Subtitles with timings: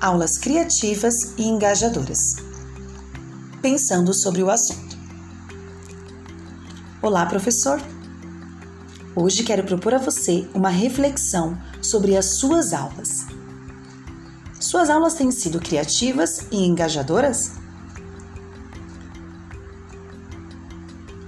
[0.00, 2.36] aulas criativas e engajadoras.
[3.62, 4.96] Pensando sobre o assunto.
[7.00, 7.80] Olá, professor!
[9.14, 13.26] Hoje quero propor a você uma reflexão sobre as suas aulas.
[14.60, 17.52] Suas aulas têm sido criativas e engajadoras?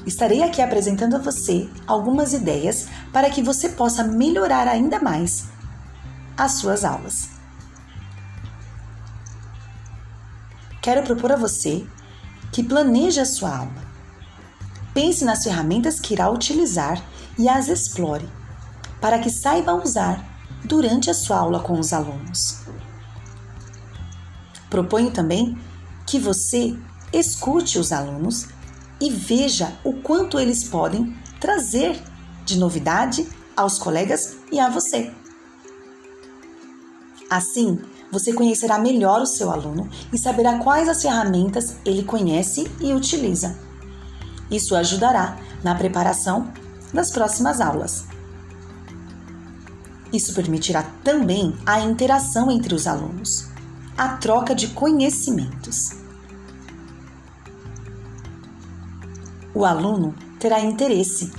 [0.06, 5.46] Estarei aqui apresentando a você algumas ideias para que você possa melhorar ainda mais
[6.36, 7.37] as suas aulas.
[10.80, 11.86] Quero propor a você
[12.52, 13.88] que planeje a sua aula.
[14.94, 17.02] Pense nas ferramentas que irá utilizar
[17.38, 18.28] e as explore,
[19.00, 20.24] para que saiba usar
[20.64, 22.62] durante a sua aula com os alunos.
[24.68, 25.56] Proponho também
[26.06, 26.76] que você
[27.12, 28.48] escute os alunos
[29.00, 32.02] e veja o quanto eles podem trazer
[32.44, 35.12] de novidade aos colegas e a você.
[37.30, 37.78] Assim,
[38.10, 43.56] você conhecerá melhor o seu aluno e saberá quais as ferramentas ele conhece e utiliza.
[44.50, 46.50] Isso ajudará na preparação
[46.92, 48.06] das próximas aulas.
[50.12, 53.46] Isso permitirá também a interação entre os alunos,
[53.96, 55.90] a troca de conhecimentos.
[59.54, 61.30] O aluno terá interesse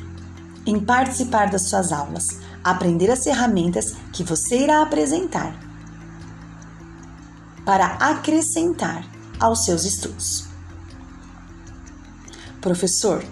[0.67, 5.68] em participar das suas aulas, aprender as ferramentas que você irá apresentar
[7.65, 9.05] para acrescentar
[9.39, 10.45] aos seus estudos.
[12.61, 13.23] Professor,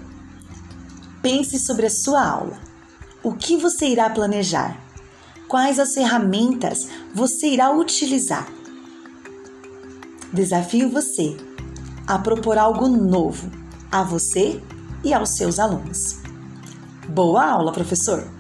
[1.22, 2.58] pense sobre a sua aula.
[3.24, 4.80] O que você irá planejar?
[5.48, 8.48] Quais as ferramentas você irá utilizar?
[10.32, 11.36] Desafio você
[12.06, 13.52] a propor algo novo
[13.92, 14.62] a você
[15.04, 16.18] e aos seus alunos.
[17.10, 18.37] Boa aula, professor!